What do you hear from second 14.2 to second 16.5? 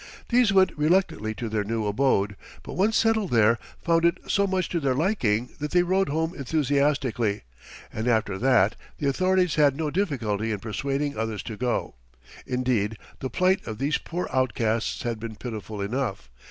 outcasts had been pitiful enough.